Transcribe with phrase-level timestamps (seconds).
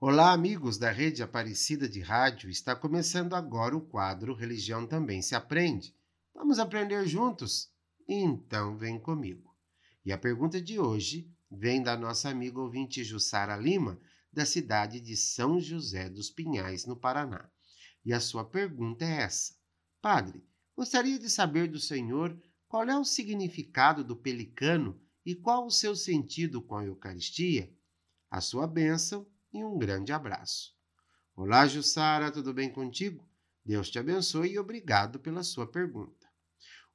[0.00, 2.48] Olá, amigos da Rede Aparecida de Rádio.
[2.48, 5.92] Está começando agora o quadro Religião Também se Aprende.
[6.32, 7.68] Vamos aprender juntos?
[8.06, 9.52] Então vem comigo.
[10.04, 14.00] E a pergunta de hoje vem da nossa amiga ouvinte Jussara Lima,
[14.32, 17.50] da cidade de São José dos Pinhais, no Paraná.
[18.04, 19.56] E a sua pergunta é essa:
[20.00, 20.46] Padre,
[20.76, 24.96] gostaria de saber do Senhor qual é o significado do pelicano
[25.26, 27.68] e qual o seu sentido com a Eucaristia?
[28.30, 30.74] A sua bênção e um grande abraço.
[31.34, 33.26] Olá, Jussara, tudo bem contigo?
[33.64, 36.26] Deus te abençoe e obrigado pela sua pergunta.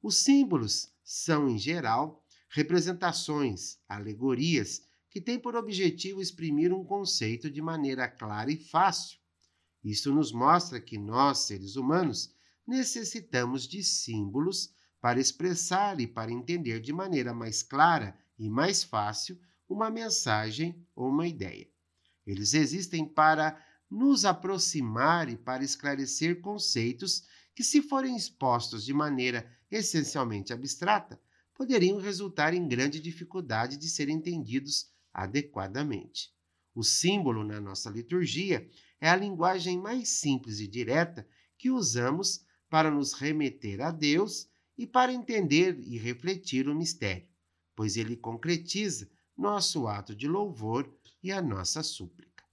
[0.01, 7.61] Os símbolos são, em geral, representações, alegorias, que têm por objetivo exprimir um conceito de
[7.61, 9.19] maneira clara e fácil.
[9.83, 12.33] Isso nos mostra que nós, seres humanos,
[12.65, 19.39] necessitamos de símbolos para expressar e para entender de maneira mais clara e mais fácil
[19.67, 21.72] uma mensagem ou uma ideia.
[22.25, 29.49] Eles existem para nos aproximar e para esclarecer conceitos que, se forem expostos de maneira
[29.69, 31.19] essencialmente abstrata,
[31.53, 36.33] poderiam resultar em grande dificuldade de serem entendidos adequadamente.
[36.73, 38.67] O símbolo na nossa liturgia
[38.99, 44.87] é a linguagem mais simples e direta que usamos para nos remeter a Deus e
[44.87, 47.27] para entender e refletir o mistério,
[47.75, 52.43] pois ele concretiza nosso ato de louvor e a nossa súplica.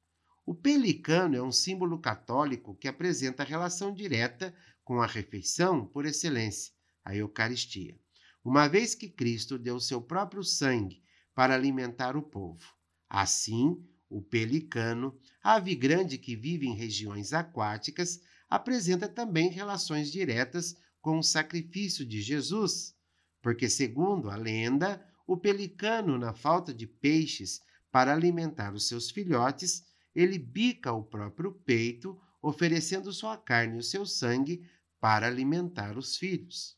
[0.46, 6.72] O pelicano é um símbolo católico que apresenta relação direta com a refeição por excelência,
[7.04, 7.98] a Eucaristia,
[8.44, 11.02] uma vez que Cristo deu seu próprio sangue
[11.34, 12.64] para alimentar o povo.
[13.08, 13.76] Assim,
[14.08, 21.22] o pelicano, ave grande que vive em regiões aquáticas, apresenta também relações diretas com o
[21.22, 22.94] sacrifício de Jesus,
[23.40, 29.84] porque, segundo a lenda, o pelicano, na falta de peixes, para alimentar os seus filhotes,
[30.12, 36.16] ele bica o próprio peito, oferecendo sua carne e o seu sangue para alimentar os
[36.16, 36.76] filhos.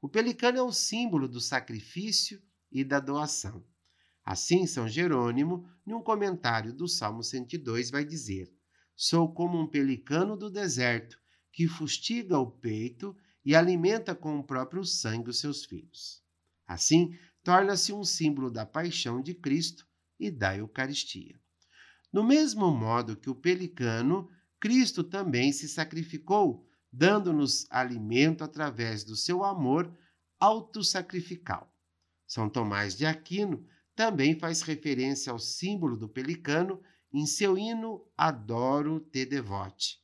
[0.00, 3.66] O pelicano é um símbolo do sacrifício e da doação.
[4.24, 8.48] Assim, São Jerônimo, num comentário do Salmo 102, vai dizer:
[8.94, 11.18] Sou como um pelicano do deserto,
[11.50, 16.22] que fustiga o peito e alimenta com o próprio sangue os seus filhos.
[16.64, 19.86] Assim, torna-se um símbolo da paixão de Cristo
[20.20, 21.40] e da Eucaristia.
[22.12, 24.28] Do mesmo modo que o pelicano,
[24.60, 29.90] Cristo também se sacrificou, dando-nos alimento através do seu amor
[30.38, 31.74] autossacrificial.
[32.26, 33.66] São Tomás de Aquino
[33.96, 39.96] também faz referência ao símbolo do pelicano em seu hino Adoro te devote,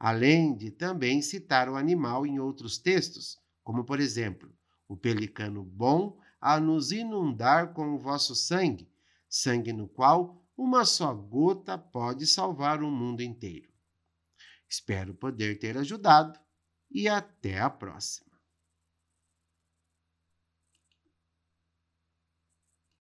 [0.00, 4.52] além de também citar o animal em outros textos, como por exemplo,
[4.88, 8.90] o pelicano bom a nos inundar com o vosso sangue,
[9.28, 13.70] sangue no qual uma só gota pode salvar o mundo inteiro.
[14.68, 16.38] Espero poder ter ajudado
[16.90, 18.27] e até a próxima.